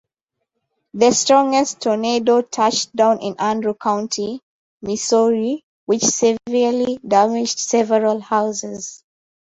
[0.95, 4.41] The strongest tornado touched down in Andrew County,
[4.81, 9.03] Missouri, which severely damaged several houses.